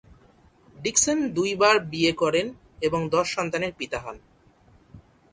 Dickson 0.77 1.17
দুইবার 1.33 1.75
বিয়ে 1.91 2.11
করেন 2.11 2.47
এবং 2.81 2.99
দশ 3.09 3.27
সন্তানের 3.35 3.73
পিতা 3.77 3.97
হন। 3.99 4.17